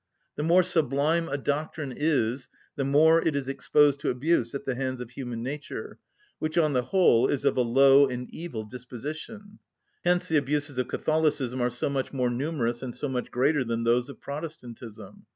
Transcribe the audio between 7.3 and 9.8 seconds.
of a low and evil disposition: